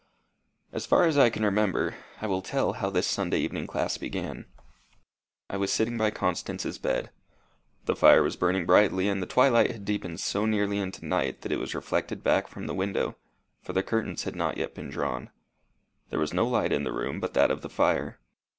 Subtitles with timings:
[0.73, 4.45] As far as I can remember, I will tell how this Sunday evening class began.
[5.47, 7.11] I was sitting by Constance's bed.
[7.85, 11.51] The fire was burning brightly, and the twilight had deepened so nearly into night that
[11.51, 13.15] it was reflected back from the window,
[13.61, 15.29] for the curtains had not yet been drawn.
[16.09, 18.17] There was no light in the room but that of the fire.